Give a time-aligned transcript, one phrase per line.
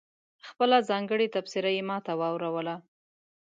[0.49, 2.75] خپله ځانګړې تبصره یې ماته واوروله.